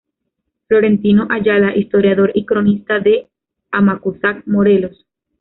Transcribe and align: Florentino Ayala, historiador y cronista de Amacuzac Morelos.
Florentino 0.67 1.27
Ayala, 1.29 1.75
historiador 1.77 2.31
y 2.33 2.47
cronista 2.47 2.99
de 2.99 3.27
Amacuzac 3.69 4.41
Morelos. 4.47 5.05